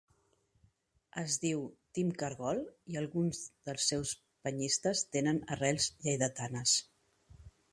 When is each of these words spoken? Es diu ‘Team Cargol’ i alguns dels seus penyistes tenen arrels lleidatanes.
Es 1.23 1.35
diu 1.43 1.59
‘Team 1.97 2.09
Cargol’ 2.21 2.61
i 2.95 2.99
alguns 3.03 3.43
dels 3.69 3.91
seus 3.93 4.15
penyistes 4.47 5.05
tenen 5.17 5.43
arrels 5.57 5.91
lleidatanes. 6.09 6.75